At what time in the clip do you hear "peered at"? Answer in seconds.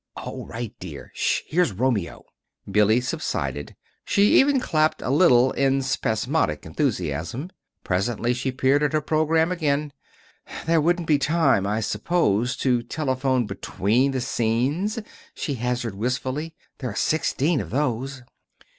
8.51-8.93